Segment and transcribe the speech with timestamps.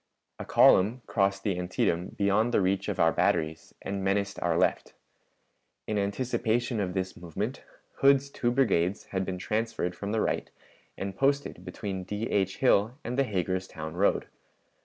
[0.39, 4.95] A column crossed the Antietam beyond the reach of our batteries and menaced our left.
[5.85, 7.61] In anticipation of this movement
[7.97, 10.49] Hood's two brigades had been transferred from the right
[10.97, 12.23] and posted between D.
[12.31, 12.57] H.
[12.57, 14.25] Hill and the Hagerstown road.